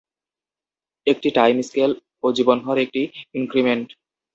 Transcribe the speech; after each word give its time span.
একটি 1.07 1.29
time 1.31 1.55
scale 1.61 1.91
ও 2.23 2.27
জীবনভর 2.37 2.75
একটি 2.77 3.01
ইনক্রিমেন্ট। 3.35 3.87